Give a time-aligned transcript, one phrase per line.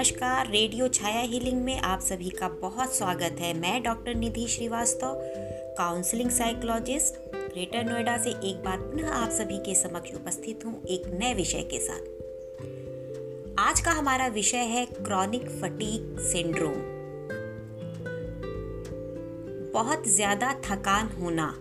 [0.00, 5.16] नमस्कार। रेडियो छाया हीलिंग में आप सभी का बहुत स्वागत है। मैं doctor Nidhi Shrivastava,
[5.78, 11.02] counselling psychologist, Greater Noida से एक बार पुनः आप सभी के समक्ष उपस्थित हूँ एक
[11.14, 12.00] नए विषय के साथ।
[13.58, 16.80] आज का हमारा विषय है क्रॉनिक फटीक सिंड्रोम।
[19.72, 21.54] बहुत ज़्यादा थकान होना।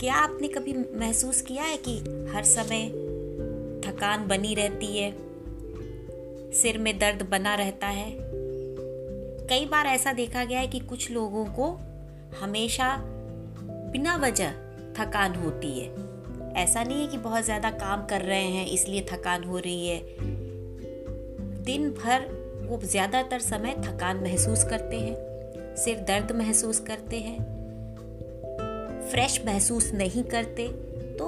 [0.00, 1.98] क्या आपने कभी महसूस किया है कि
[2.32, 2.88] हर समय
[3.86, 5.31] थकान बनी रहती है?
[6.52, 8.10] सिर में दर्द बना रहता है।
[9.48, 11.68] कई बार ऐसा देखा गया है कि कुछ लोगों को
[12.40, 12.96] हमेशा
[13.92, 14.52] बिना वजह
[14.94, 15.90] थकान होती है।
[16.54, 20.00] ऐसा नहीं है कि बहुत ज़्यादा काम कर रहे हैं, इसलिए थकान हो रही है।
[21.64, 22.26] दिन भर
[22.62, 27.38] वो ज़्यादातर समय थकान महसूस करते हैं, सिर दर्द महसूस करते हैं,
[29.10, 30.68] फ्रेश महसूस नहीं करते।
[31.18, 31.26] तो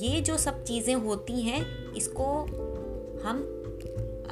[0.00, 2.26] ये जो सब चीज़ें होती हैं, इसको
[3.24, 3.42] हम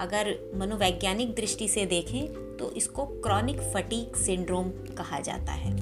[0.00, 5.72] अगर मनोवैज्ञानिक दृष्टि से देखें तो इसको क्रॉनिक फटीक सिंड्रोम कहा जाता है।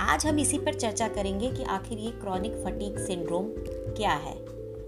[0.00, 3.46] आज हम इसी पर चर्चा करेंगे कि आखिर ये क्रॉनिक फटीक सिंड्रोम
[3.96, 4.34] क्या है,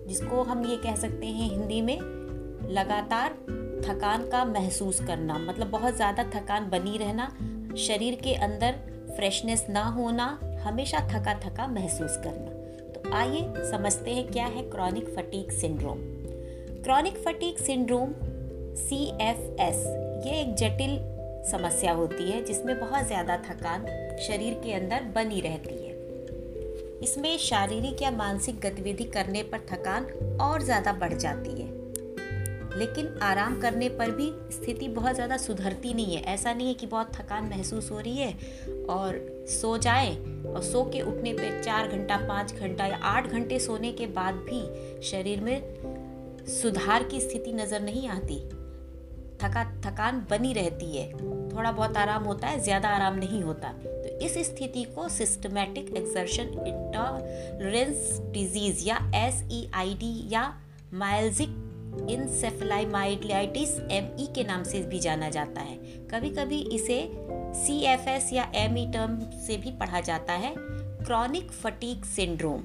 [0.07, 1.99] जिसको हम ये कह सकते हैं हिंदी में,
[2.71, 3.33] लगातार
[3.85, 7.27] थकान का महसूस करना। मतलब बहुत ज़्यादा थकान बनी रहना,
[7.79, 8.77] शरीर के अंदर
[9.17, 10.27] फ्रेशनेस ना होना,
[10.65, 12.51] हमेशा थका थका महसूस करना।
[12.93, 15.99] तो आइए समझते हैं क्या है chronic fatigue syndrome.
[16.85, 18.15] Chronic fatigue syndrome
[18.77, 19.83] C F S
[20.27, 20.99] ये एक जटिल
[21.51, 23.87] समस्या होती है, जिसमें बहुत ज़्यादा थकान
[24.19, 25.93] शरीर के अंदर बनी रहती है।
[27.03, 30.05] इसमें शारीरिक या मानसिक गतिविधि करने पर थकान
[30.41, 31.73] और ज़्यादा बढ़ जाती है।
[32.79, 36.87] लेकिन आराम करने पर भी स्थिति बहुत ज़्यादा सुधरती नहीं है। ऐसा नहीं है कि
[36.87, 38.33] बहुत थकान महसूस हो रही है
[38.91, 40.11] और सो जाए
[40.47, 44.35] और सो के उठने पर चार घंटा, पाँच घंटा या आठ घंटे सोने के बाद
[44.49, 44.61] भी
[45.11, 48.43] शरीर में सुधार की स्थिति नज़र नहीं आती।
[49.43, 51.13] थका, थकान बनी रहती है।
[51.49, 56.49] थोड़ा बहुत आराम होता है, ज़्यादा आराम नहीं होता। तो इस स्थिति को सिस्टमेटिक एक्सर्शन
[56.67, 60.43] इंटॉलरेंस डिज़ीज़ या एस ई आई डी या
[60.95, 61.61] माइल्जिक
[62.11, 65.77] इंसेफलाइमाइलाइटिस एम ई के नाम से भी जाना जाता है।
[66.11, 66.99] कभी कभी इसे
[67.57, 72.63] सी एफ़ एस या एम ई टर्म से भी पढ़ा जाता है। Chronic fatigue syndrome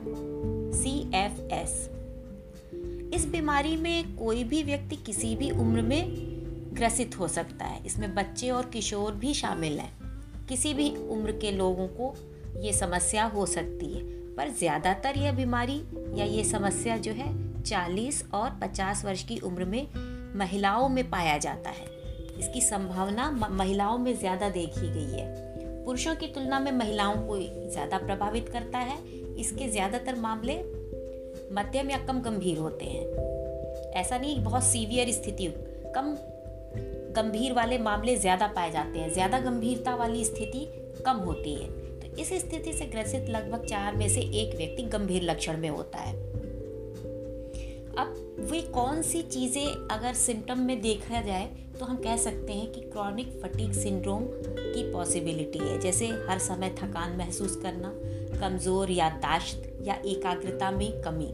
[0.73, 1.89] C F S
[3.13, 6.38] इस बीमारी में कोई भी व्यक्ति किसी भी उम्र में
[6.73, 9.91] ग्रसित हो सकता है। इसमें बच्चे और किशोर भी शामिल हैं।
[10.49, 12.13] किसी भी उम्र के लोगों को
[12.61, 14.03] ये समस्या हो सकती है,
[14.35, 15.81] पर ज़्यादातर यह बीमारी
[16.15, 17.27] या ये समस्या जो है
[17.63, 19.87] 40 और 50 वर्ष की उम्र में
[20.35, 21.85] महिलाओं में पाया जाता है।
[22.39, 27.37] इसकी संभावना महिलाओं में ज़्यादा देखी गई है। पुरुषों की तुलना में महिलाओं को
[27.71, 28.97] ज़्यादा प्रभावित करता है।
[29.35, 30.57] इसके ज़्यादातर मामले
[31.53, 35.53] मध्यम या कम गंभीर होते हैं। ऐसा नहीं बहुत सीवियर स्थिति
[35.95, 36.15] कम
[37.09, 40.65] गंभीर वाले मामले ज़्यादा पाए जाते हैं। ज़्यादा गंभीरता वाली स्थिति
[41.05, 41.67] कम होती है।
[41.99, 45.99] तो इस स्थिति से ग्रसित लगभग चार में से एक व्यक्ति गंभीर लक्षण में होता
[45.99, 46.13] है।
[47.97, 48.13] अब
[48.51, 51.49] वे कौन सी चीज़ें अगर सिम्टम में देखा जाए
[51.79, 56.75] तो हम कह सकते हैं कि क्रॉनिक फटीक सिंड्रोम की पॉसिबिलिटी है। जैसे हर समय
[56.79, 57.93] थकान महसूस करना,
[58.39, 61.31] कमज़ोर याददाश्त या एकाग्रता में कमी।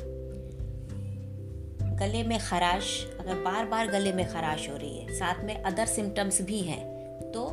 [1.96, 2.86] गले में खराश,
[3.20, 6.84] अगर बार बार गले में खराश हो रही है, साथ में अदर सिम्टम्स भी हैं
[7.32, 7.44] तो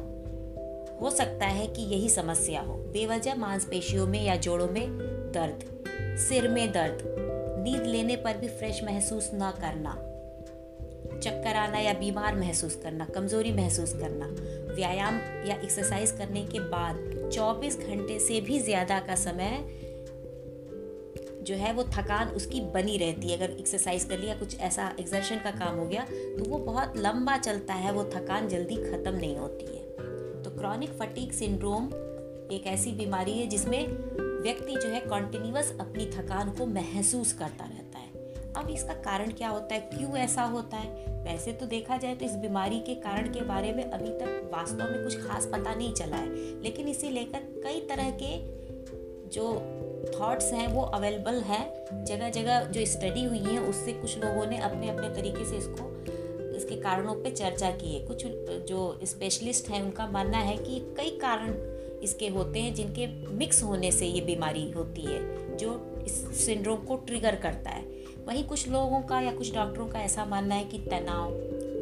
[1.00, 4.88] हो सकता है कि यही समस्या हो। बेवजह मांसपेशियों में या जोड़ों में
[5.34, 5.64] दर्द,
[6.18, 7.02] सिर में दर्द,
[7.58, 9.92] नींद लेने पर भी फ्रेश महसूस ना करना,
[11.14, 14.26] चक्कर आना या बीमार महसूस करना, कमज़ोरी महसूस करना,
[14.74, 19.56] व्यायाम या एक्सरसाइज करने के बाद 24 घंटे से भी ज़्यादा का समय
[21.42, 25.36] जो है वो थकान उसकी बनी रहती है। अगर एक्सरसाइज कर लिया, कुछ ऐसा एक्सर्शन
[25.36, 29.36] का काम हो गया तो वो बहुत लंबा चलता है, वो थकान जल्दी ख़त्म नहीं
[29.36, 31.86] होती है। तो क्रॉनिक फटीक सिंड्रोम
[32.52, 33.86] एक ऐसी बीमारी है जिसमें
[34.42, 38.10] व्यक्ति जो है कॉन्टिन्यूस अपनी थकान को महसूस करता रहता है।
[38.54, 39.80] अब इसका कारण क्या होता है?
[39.94, 41.04] क्यों ऐसा होता है?
[41.24, 44.90] वैसे तो देखा जाए तो इस बीमारी के कारण के बारे में अभी तक वास्तव
[44.90, 48.36] में कुछ खास पता नहीं चला है। लेकिन इसे लेकर कई तरह के
[49.28, 49.52] जो
[50.10, 54.58] थॉट्स हैं, वो अवेलेबल हैं जगह जगह जो स्टडी हुई है, उससे कुछ लोगों ने
[54.58, 55.90] अपने अपने तरीके से इसको,
[56.56, 58.26] इसके कारणों पे चर्चा की है। कुछ
[58.68, 61.54] जो स्पेशलिस्ट हैं, उनका मानना है कि कई कारण
[62.02, 66.96] इसके होते हैं, जिनके मिक्स होने से ये बीमारी होती है, जो इस सिंड्रोम को
[66.96, 67.82] ट्रिगर करता है।
[68.26, 71.30] वहीं कुछ लोगों का या कुछ डॉक्टरों का ऐसा मानना है कि तनाव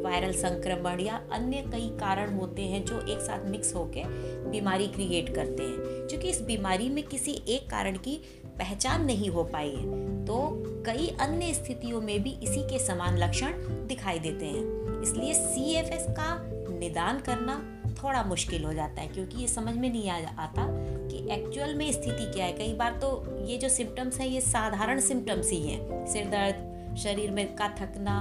[0.01, 5.33] वायरल संक्रमण या अन्य कई कारण होते हैं जो एक साथ मिक्स होकर बीमारी क्रिएट
[5.35, 8.15] करते हैं। क्योंकि इस बीमारी में किसी एक कारण की
[8.57, 10.37] पहचान नहीं हो पाई है तो
[10.85, 13.53] कई अन्य स्थितियों में भी इसी के समान लक्षण
[13.87, 16.35] दिखाई देते हैं। इसलिए सी एफ़ एस का
[16.79, 17.55] निदान करना
[18.03, 20.65] थोड़ा मुश्किल हो जाता है, क्योंकि ये समझ में नहीं आ आता
[21.07, 23.09] कि एक्चुअल में स्थिति क्या है। कई बार तो
[23.47, 28.15] ये जो सिम्टम्स हैं, ये साधारण सिम्टम्स ही हैं। सिर दर्द, शरीर में का थकना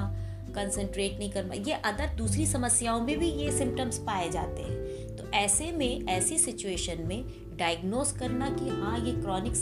[0.53, 5.31] कंसंट्रेट नहीं करना। ये अदर दूसरी समस्याओं में भी ये सिम्टम्स पाए जाते हैं। तो
[5.31, 7.25] ऐसे में, ऐसी सिचुएशन में
[7.57, 9.55] डायग्नोस करना कि हाँ ये क्रॉनिक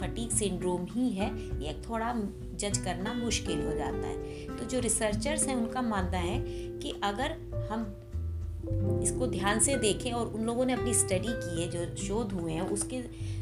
[0.00, 1.28] फटीक सिंड्रोम ही है,
[1.64, 2.12] ये थोड़ा
[2.54, 6.38] जज करना मुश्किल हो जाता है। तो जो रिसर्चर्स हैं, उनका मानना है
[6.78, 7.36] कि अगर
[7.70, 12.32] हम इसको ध्यान से देखें और उन लोगों ने अपनी स्टडी की है, जो शोध
[12.32, 12.96] हुए हैं, उसके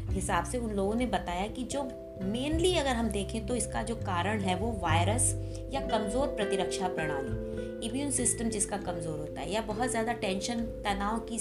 [0.09, 1.83] हिसाब से उन लोगों ने बताया कि जो
[2.23, 5.33] मेनली अगर हम देखें तो इसका जो कारण है वो वायरस
[5.73, 11.19] या कमज़ोर प्रतिरक्षा प्रणाली इम्यून सिस्टम जिसका कमज़ोर होता है या बहुत ज़्यादा टेंशन तनाव
[11.31, 11.37] की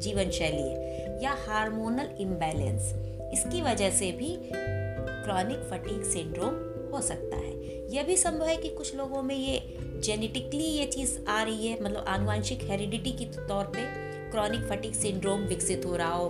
[0.00, 2.92] जीवन शैली है, या हार्मोनल इम्बैलेंस
[3.32, 6.54] इसकी वजह से भी क्रॉनिक फटीक सिंड्रोम
[6.92, 9.58] हो सकता है। यह भी संभव है कि कुछ लोगों में ये
[10.04, 13.84] जेनेटिकली ये चीज़ आ रही है मतलब आनुवंशिक हेरिडिटी के तौर पे
[14.30, 16.28] क्रॉनिक फटीक सिंड्रोम विकसित हो रहा हो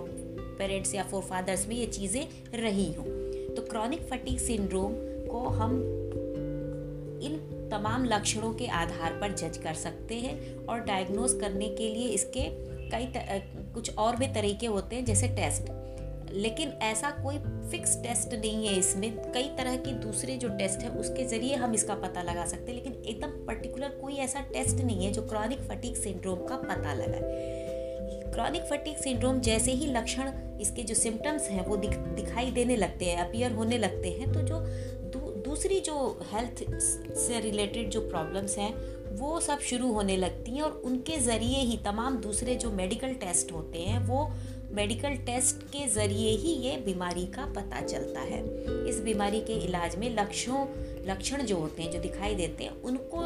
[0.57, 3.20] पेरेंट्स या फोर फादर्स में ये चीज़ें रही हों।
[3.55, 4.93] तो क्रॉनिक फटिक सिंड्रोम
[5.27, 5.79] को हम
[7.23, 7.37] इन
[7.71, 12.49] तमाम लक्षणों के आधार पर जज कर सकते हैं और डायग्नोज करने के लिए इसके
[12.89, 13.11] कई
[13.73, 15.71] कुछ और भी तरीके होते हैं, जैसे टेस्ट
[16.33, 17.37] लेकिन ऐसा कोई
[17.71, 21.73] फिक्स टेस्ट नहीं है इसमें। कई तरह के दूसरे जो टेस्ट है, उसके ज़रिए हम
[21.73, 25.61] इसका पता लगा सकते हैं, लेकिन एकदम पर्टिकुलर कोई ऐसा टेस्ट नहीं है जो क्रॉनिक
[25.61, 27.60] फटीक सिंड्रोम का पता लगाए।
[28.33, 30.31] क्रॉनिक फटीक सिंड्रोम जैसे ही लक्षण
[30.61, 34.41] इसके जो सिम्टम्स हैं वो दिख, दिखाई देने लगते हैं अपियर होने लगते हैं तो
[34.41, 34.59] जो
[35.11, 36.63] दू, दूसरी जो हेल्थ
[37.15, 38.73] से रिलेटेड जो प्रॉब्लम्स हैं
[39.17, 43.51] वो सब शुरू होने लगती हैं और उनके ज़रिए ही तमाम दूसरे जो मेडिकल टेस्ट
[43.51, 44.31] होते हैं वो
[44.71, 48.43] मेडिकल टेस्ट के ज़रिए ही ये बीमारी का पता चलता है।
[48.89, 50.65] इस बीमारी के इलाज में लक्षणों
[51.05, 53.17] लक्षण जो होते हैं जो दिखाई देते हैं उनको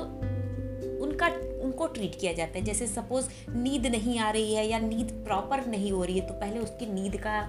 [1.06, 1.30] उनका
[1.76, 5.66] उनको ट्रीट किया जाता है। जैसे सपोज़ नींद नहीं आ रही है या नींद प्रॉपर
[5.68, 7.42] नहीं हो रही है तो पहले उसकी नींद का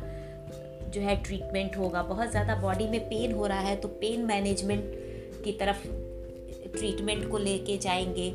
[0.90, 4.84] जो है ट्रीटमेंट होगा। बहुत ज़्यादा बॉडी में पेन हो रहा है तो पेन मैनेजमेंट
[5.44, 5.86] की तरफ़
[6.76, 8.30] ट्रीटमेंट को लेके जाएँगे।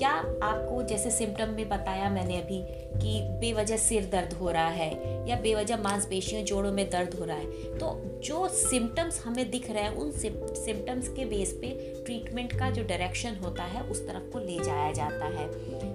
[0.00, 0.10] या
[0.42, 2.60] आपको जैसे सिम्टम में बताया मैंने अभी
[3.00, 4.90] कि बेवजह सिर दर्द हो रहा है
[5.28, 9.82] या बेवजह मांसपेशियों जोड़ों में दर्द हो रहा है तो जो सिम्टम्स हमें दिख रहे
[9.82, 11.68] हैं, उन सिम्टम्स के बेस पे
[12.06, 15.46] ट्रीटमेंट का जो डायरेक्शन होता है, उस तरफ़ को ले जाया जाता है।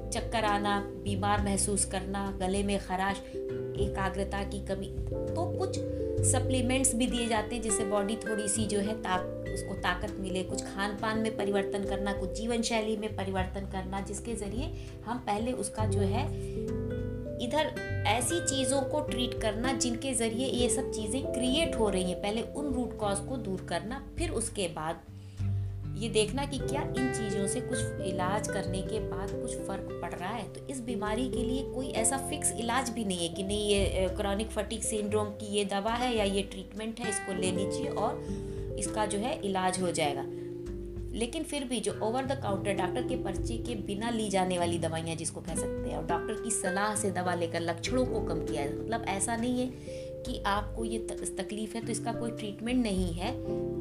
[0.09, 3.21] चक्कर आना, बीमार महसूस करना, गले में खराश,
[3.79, 5.79] एकाग्रता की कमी तो कुछ
[6.23, 9.21] सप्लीमेंट्स भी दिए जाते हैं, जिससे बॉडी थोड़ी सी जो है ताक,
[9.53, 14.01] उसको ताकत मिले, कुछ खान पान में परिवर्तन करना, कुछ जीवन शैली में परिवर्तन करना,
[14.01, 14.73] जिसके ज़रिए
[15.05, 16.25] हम पहले उसका जो है,
[17.43, 17.73] इधर
[18.07, 22.41] ऐसी चीज़ों को ट्रीट करना, जिनके ज़रिए ये सब चीज़ें क्रिएट हो रही हैं। पहले
[22.41, 25.01] उन रूट कॉज को दूर करना, फिर उसके बाद
[25.93, 30.13] ये देखना कि क्या इन चीज़ों से कुछ इलाज करने के बाद कुछ फ़र्क पड़
[30.13, 33.43] रहा है। तो इस बीमारी के लिए कोई ऐसा फिक्स इलाज भी नहीं है कि
[33.43, 37.51] नहीं, ये क्रॉनिक फटिक सिंड्रोम की ये दवा है या ये ट्रीटमेंट है, इसको ले
[37.51, 40.25] लीजिए और इसका जो है इलाज हो जाएगा।
[41.13, 44.79] लेकिन फिर भी जो ओवर द काउंटर डॉक्टर के पर्चे के बिना ली जाने वाली
[44.79, 48.45] दवाइयाँ जिसको कह सकते हैं, और डॉक्टर की सलाह से दवा लेकर लक्षणों को कम
[48.45, 49.67] किया जाए मतलब ऐसा नहीं है
[50.25, 50.99] कि आपको ये
[51.37, 53.31] तकलीफ़ है तो इसका कोई ट्रीटमेंट नहीं है।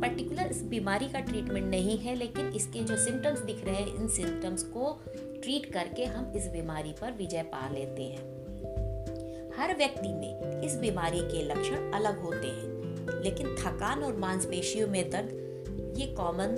[0.03, 4.09] पर्टिकुलर इस बीमारी का ट्रीटमेंट नहीं है, लेकिन इसके जो सिम्टम्स दिख रहे हैं, इन
[4.09, 5.01] सिम्टम्स को
[5.43, 8.43] ट्रीट करके हम इस बीमारी पर विजय पा लेते हैं।
[9.57, 15.11] हर व्यक्ति में इस बीमारी के लक्षण अलग होते हैं, लेकिन थकान और मांसपेशियों में
[15.11, 15.31] दर्द,
[15.99, 16.57] ये कॉमन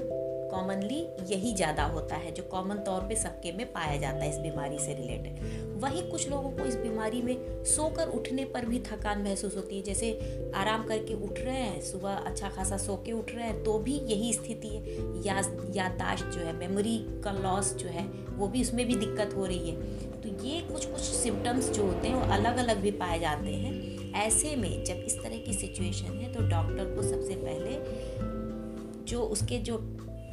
[0.55, 4.39] कॉमनली यही ज़्यादा होता है, जो कॉमन तौर पे सबके में पाया जाता है इस
[4.41, 9.23] बीमारी से रिलेटेड वहीं कुछ लोगों को इस बीमारी में सोकर उठने पर भी थकान
[9.23, 10.11] महसूस होती है, जैसे
[10.57, 13.95] आराम करके उठ रहे हैं, सुबह अच्छा खासा सो के उठ रहे हैं तो भी
[14.11, 14.83] यही स्थिति है।
[15.27, 15.37] या,
[15.75, 18.07] याददाश्त जो है मेमोरी का लॉस जो है,
[18.37, 22.09] वो भी उसमें भी दिक्कत हो रही है। तो ये कुछ कुछ सिम्टम्स जो होते
[22.09, 26.19] हैं, वो अलग अलग भी पाए जाते हैं। ऐसे में जब इस तरह की सिचुएशन
[26.19, 29.77] है तो डॉक्टर को सबसे पहले जो उसके जो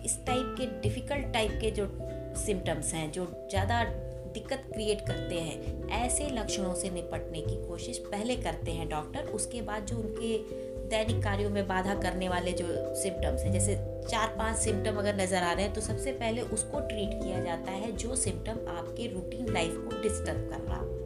[0.06, 1.88] इस टाइप के डिफ़िकल्ट टाइप के जो
[2.36, 3.84] सिम्टम्स हैं, जो ज़्यादा
[4.34, 9.62] दिक्कत क्रिएट करते हैं, ऐसे लक्षणों से निपटने की कोशिश पहले करते हैं डॉक्टर उसके
[9.62, 10.38] बाद जो उनके
[10.90, 13.76] दैनिक कार्यों में बाधा करने वाले जो सिम्टम्स हैं, जैसे
[14.12, 17.72] चार पाँच सिम्टम अगर नज़र आ रहे हैं तो सबसे पहले उसको ट्रीट किया जाता
[17.72, 21.01] है जो सिम्टम आपके रूटीन लाइफ को डिस्टर्ब कर रहा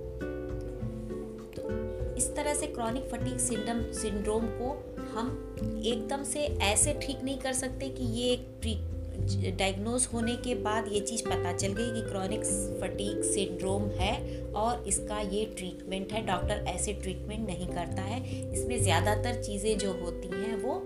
[2.26, 4.70] इस तरह से क्रॉनिक फटीक सिंडम सिंड्रोम को
[5.14, 10.88] हम एकदम से ऐसे ठीक नहीं कर सकते कि ये एक डायग्नोज होने के बाद
[10.92, 12.44] ये चीज़ पता चल गई कि क्रॉनिक
[12.82, 18.22] फटीक सिंड्रोम है और इसका ये ट्रीटमेंट है। डॉक्टर ऐसे ट्रीटमेंट नहीं करता है।
[18.54, 20.84] इसमें ज़्यादातर चीज़ें जो होती हैं वो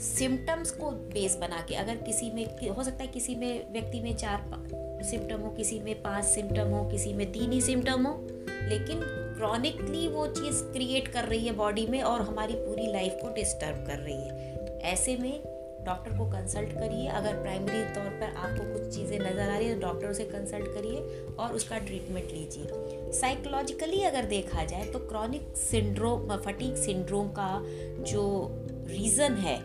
[0.00, 4.16] सिम्टम्स को बेस बना के, अगर किसी में, हो सकता है किसी में, व्यक्ति में
[4.16, 4.44] चार
[5.10, 8.18] सिम्टम हो, किसी में पाँच सिम्टम हो, किसी में तीन ही सिम्टम हो,
[8.68, 13.34] लेकिन क्रॉनिकली वो चीज़ क्रिएट कर रही है बॉडी में और हमारी पूरी लाइफ को
[13.34, 15.42] डिस्टर्ब कर रही है। तो ऐसे में
[15.86, 19.74] डॉक्टर को कंसल्ट करिए। अगर प्राइमरी तौर पर आपको कुछ चीज़ें नज़र आ रही है
[19.74, 25.56] तो डॉक्टर से कंसल्ट करिए और उसका ट्रीटमेंट लीजिए। साइकोलॉजिकली अगर देखा जाए तो क्रॉनिक
[25.58, 27.50] सिंड्रोम फटीक सिंड्रोम का
[28.10, 28.24] जो
[28.88, 29.58] रीज़न है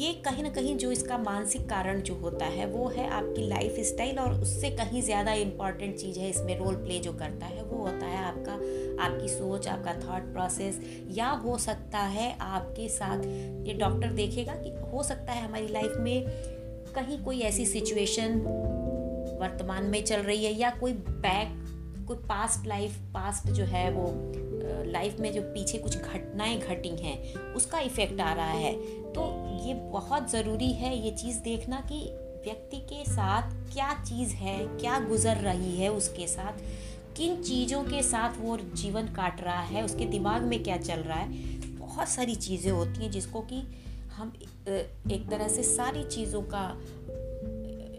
[0.00, 3.74] ये कहीं ना कहीं जो इसका मानसिक कारण जो होता है, वो है आपकी लाइफ
[3.78, 7.78] स्टाइल और उससे कहीं ज़्यादा इंपॉर्टेंट चीज़ है इसमें रोल प्ले जो करता है, वो
[7.78, 8.52] होता है आपका,
[9.04, 10.80] आपकी सोच, आपका थॉट प्रोसेस
[11.10, 13.24] या हो सकता है आपके साथ,
[13.66, 16.24] ये डॉक्टर देखेगा कि हो सकता है हमारी लाइफ में
[16.94, 18.38] कहीं कोई ऐसी सिचुएशन
[19.40, 21.58] वर्तमान में चल रही है या कोई बैक
[22.08, 24.06] कोई पास्ट लाइफ पास्ट जो है वो
[24.90, 28.72] लाइफ में जो पीछे कुछ घटनाएँ घटी हैं, उसका इफ़ेक्ट आ रहा है।
[29.12, 29.22] तो
[29.66, 32.00] ये बहुत ज़रूरी है ये चीज़ देखना कि
[32.44, 36.60] व्यक्ति के साथ क्या चीज़ है, क्या गुजर रही है उसके साथ,
[37.16, 41.18] किन चीज़ों के साथ वो जीवन काट रहा है, उसके दिमाग में क्या चल रहा
[41.18, 43.62] है। बहुत सारी चीज़ें होती हैं जिसको कि
[44.16, 44.32] हम
[45.10, 46.64] एक तरह से सारी चीज़ों का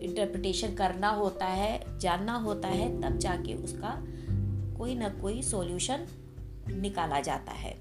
[0.02, 3.96] इंटरप्रिटेशन करना होता है, जानना होता है, तब जाके उसका
[4.78, 6.06] कोई ना कोई सॉल्यूशन
[6.72, 7.74] निकाला जाता है।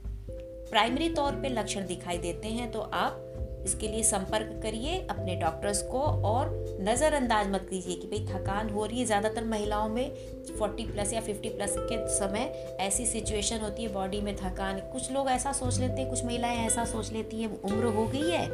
[0.70, 3.26] प्राइमरी तौर पे लक्षण दिखाई देते हैं तो आप
[3.66, 8.84] इसके लिए संपर्क करिए अपने डॉक्टर्स को और नज़रअंदाज मत कीजिए कि भाई थकान हो
[8.86, 10.10] रही है। ज़्यादातर महिलाओं में
[10.50, 15.10] 40 प्लस या 50 प्लस के समय ऐसी सिचुएशन होती है, बॉडी में थकान। कुछ
[15.12, 18.48] लोग ऐसा सोच लेते हैं, कुछ महिलाएँ ऐसा सोच लेती हैं, उम्र हो गई है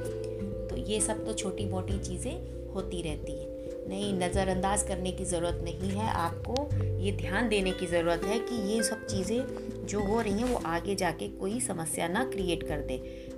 [0.68, 3.55] तो ये सब तो छोटी मोटी चीज़ें होती रहती हैं।
[3.88, 8.56] नहीं, नज़रअंदाज करने की ज़रूरत नहीं है। आपको ये ध्यान देने की ज़रूरत है कि
[8.72, 12.80] ये सब चीज़ें जो हो रही हैं, वो आगे जाके कोई समस्या ना क्रिएट कर
[12.80, 12.96] दे।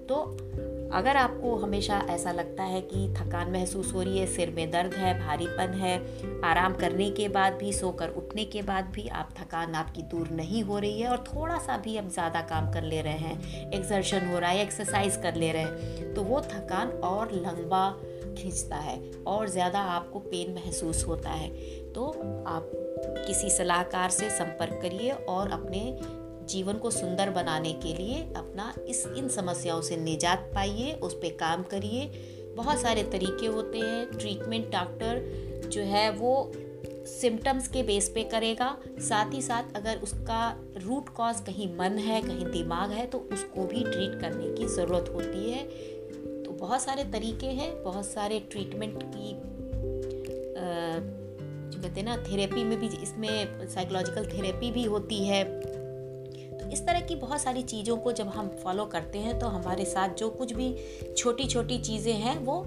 [0.09, 0.15] तो
[0.93, 4.95] अगर आपको हमेशा ऐसा लगता है कि थकान महसूस हो रही है, सिर में दर्द
[4.95, 5.97] है, भारीपन है,
[6.45, 10.63] आराम करने के बाद भी, सोकर उठने के बाद भी आप थकान आपकी दूर नहीं
[10.63, 14.29] हो रही है और थोड़ा सा भी अब ज़्यादा काम कर ले रहे हैं एक्सर्शन
[14.29, 17.89] हो रहा है एक्सरसाइज कर ले रहे हैं तो वो थकान और लंबा
[18.39, 21.49] खींचता है और ज़्यादा आपको पेन महसूस होता है।
[21.93, 22.07] तो
[22.49, 22.71] आप
[23.19, 25.99] किसी सलाहकार से संपर्क करिए और अपने
[26.47, 31.37] जीवन को सुंदर बनाने के लिए अपना इस इन समस्याओं से निजात पाइए, उस पर
[31.37, 32.07] काम करिए।
[32.57, 36.51] बहुत सारे तरीके होते हैं। ट्रीटमेंट डॉक्टर जो है वो
[37.11, 40.41] सिम्टम्स के बेस पे करेगा। साथ ही साथ अगर उसका
[40.79, 45.13] रूट कॉज कहीं मन है, कहीं दिमाग है तो उसको भी ट्रीट करने की ज़रूरत
[45.15, 45.63] होती है।
[46.61, 49.33] बहुत सारे तरीके हैं, बहुत सारे ट्रीटमेंट की
[51.71, 55.45] जो कहते हैं ना थेरेपी में भी, इसमें साइकोलॉजिकल थेरेपी भी होती है।
[56.59, 59.85] तो इस तरह की बहुत सारी चीज़ों को जब हम फॉलो करते हैं तो हमारे
[59.85, 60.75] साथ जो कुछ भी
[61.17, 62.65] छोटी छोटी चीज़ें हैं, वो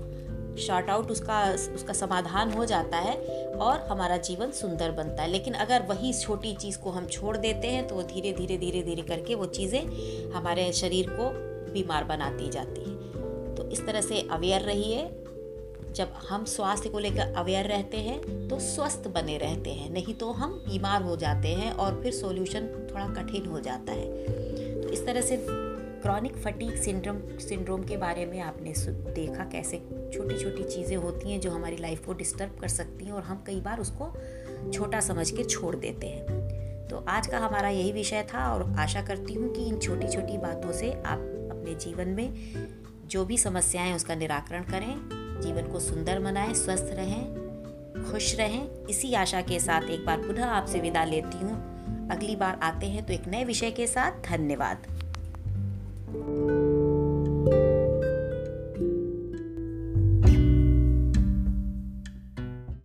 [0.59, 1.43] शॉर्ट आउट उसका
[1.75, 3.15] उसका समाधान हो जाता है
[3.57, 7.67] और हमारा जीवन सुंदर बनता है। लेकिन अगर वही छोटी चीज़ को हम छोड़ देते
[7.67, 11.29] हैं तो धीरे धीरे धीरे धीरे करके वो चीज़ें हमारे शरीर को
[11.73, 12.80] बीमार बनाती जाती
[13.71, 15.09] इस तरह से अवेयर रहिए।
[15.95, 20.31] जब हम स्वास्थ्य को लेकर अवेयर रहते हैं तो स्वस्थ बने रहते हैं। नहीं तो
[20.31, 25.05] हम बीमार हो जाते हैं और फिर सॉल्यूशन थोड़ा कठिन हो जाता है। तो इस
[25.05, 25.37] तरह से
[26.01, 28.73] क्रॉनिक फटीक सिंड्रोम सिंड्रोम के बारे में आपने
[29.13, 29.77] देखा कैसे
[30.13, 33.43] छोटी छोटी चीज़ें होती हैं जो हमारी लाइफ को डिस्टर्ब कर सकती हैं और हम
[33.47, 34.11] कई बार उसको
[34.71, 39.01] छोटा समझ के छोड़ देते हैं। तो आज का हमारा यही विषय था और आशा
[39.01, 41.19] करती हूँ कि इन छोटी छोटी बातों से आप
[41.51, 42.27] अपने जीवन में
[43.11, 44.95] जो भी समस्याएँ उसका निराकरण करें,
[45.41, 47.23] जीवन को सुंदर बनाएँ स्वस्थ रहें,
[48.11, 52.59] खुश रहें। इसी आशा के साथ एक बार पुनः आपसे विदा लेती हूँ। अगली बार
[52.63, 54.87] आते हैं तो एक नए विषय के साथ। धन्यवाद।